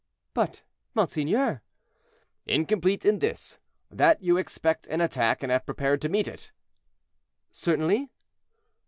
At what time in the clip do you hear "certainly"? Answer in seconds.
7.51-8.09